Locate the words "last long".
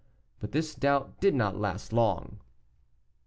1.59-2.39